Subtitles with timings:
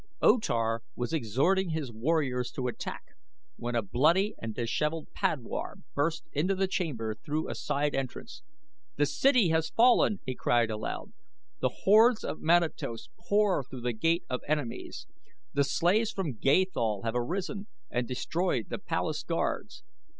[0.19, 3.03] O Tar was exhorting his warriors to attack,
[3.55, 8.41] when a bloody and disheveled padwar burst into the chamber through a side entrance.
[8.95, 11.13] "The city has fallen!" he cried aloud.
[11.59, 15.05] "The hordes of Manatos pour through The Gate of Enemies.
[15.53, 19.83] The slaves from Gathol have arisen and destroyed the palace guards.